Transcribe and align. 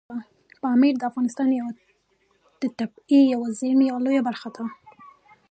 پامیر 0.61 0.93
د 0.97 1.03
افغانستان 1.09 1.47
د 2.61 2.63
طبیعي 2.77 3.21
زیرمو 3.59 3.83
یوه 3.89 3.99
لویه 4.05 4.21
برخه 4.27 4.49
ده. 4.55 4.63